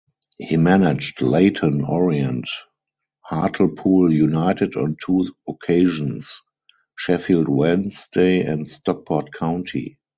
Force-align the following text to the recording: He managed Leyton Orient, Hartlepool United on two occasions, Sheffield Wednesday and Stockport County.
He 0.39 0.57
managed 0.57 1.21
Leyton 1.21 1.83
Orient, 1.87 2.49
Hartlepool 3.19 4.11
United 4.11 4.75
on 4.75 4.95
two 4.99 5.25
occasions, 5.47 6.41
Sheffield 6.97 7.47
Wednesday 7.47 8.41
and 8.41 8.67
Stockport 8.67 9.31
County. 9.31 9.99